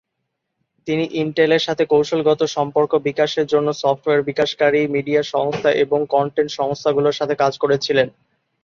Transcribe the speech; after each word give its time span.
তিনি 0.87 1.03
ইন্টেলের 1.21 1.65
সাথে 1.67 1.83
কৌশলগত 1.85 2.41
সম্পর্ক 2.55 2.91
বিকাশের 3.07 3.45
জন্য 3.45 3.67
সফটওয়্যার 3.81 4.27
বিকাশকারী, 4.29 4.81
মিডিয়া 4.95 5.21
সংস্থা 5.33 5.69
এবং 5.83 5.99
কন্টেন্ট 6.09 6.51
সংস্থাগুলোর 6.59 7.17
সাথে 7.19 7.35
কাজ 7.35 7.53
করেছিলেন। 7.63 8.07